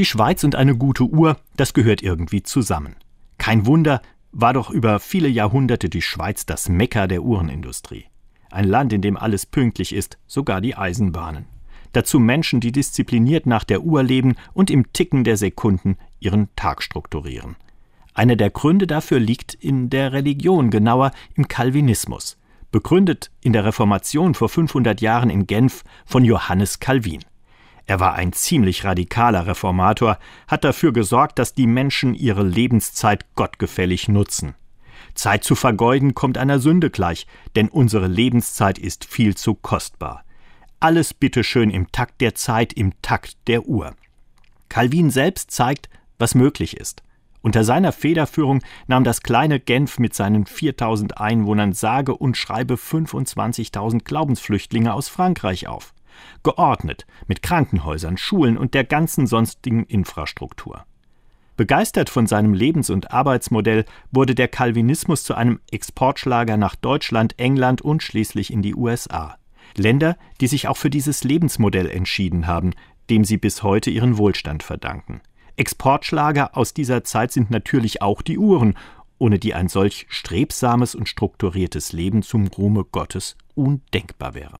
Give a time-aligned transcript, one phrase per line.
[0.00, 2.96] Die Schweiz und eine gute Uhr, das gehört irgendwie zusammen.
[3.36, 4.00] Kein Wunder,
[4.32, 8.06] war doch über viele Jahrhunderte die Schweiz das Mekka der Uhrenindustrie.
[8.50, 11.44] Ein Land, in dem alles pünktlich ist, sogar die Eisenbahnen.
[11.92, 16.82] Dazu Menschen, die diszipliniert nach der Uhr leben und im Ticken der Sekunden ihren Tag
[16.82, 17.56] strukturieren.
[18.14, 22.38] Einer der Gründe dafür liegt in der Religion, genauer im Calvinismus,
[22.72, 27.20] begründet in der Reformation vor 500 Jahren in Genf von Johannes Calvin.
[27.90, 34.06] Er war ein ziemlich radikaler Reformator, hat dafür gesorgt, dass die Menschen ihre Lebenszeit gottgefällig
[34.06, 34.54] nutzen.
[35.14, 37.26] Zeit zu vergeuden kommt einer Sünde gleich,
[37.56, 40.22] denn unsere Lebenszeit ist viel zu kostbar.
[40.78, 43.96] Alles bitteschön im Takt der Zeit, im Takt der Uhr.
[44.68, 47.02] Calvin selbst zeigt, was möglich ist.
[47.42, 54.04] Unter seiner Federführung nahm das kleine Genf mit seinen 4000 Einwohnern sage und schreibe 25.000
[54.04, 55.92] Glaubensflüchtlinge aus Frankreich auf
[56.42, 60.84] geordnet, mit Krankenhäusern, Schulen und der ganzen sonstigen Infrastruktur.
[61.56, 67.82] Begeistert von seinem Lebens- und Arbeitsmodell wurde der Calvinismus zu einem Exportschlager nach Deutschland, England
[67.82, 69.36] und schließlich in die USA.
[69.76, 72.72] Länder, die sich auch für dieses Lebensmodell entschieden haben,
[73.10, 75.20] dem sie bis heute ihren Wohlstand verdanken.
[75.56, 78.74] Exportschlager aus dieser Zeit sind natürlich auch die Uhren,
[79.18, 84.58] ohne die ein solch strebsames und strukturiertes Leben zum Ruhme Gottes undenkbar wäre.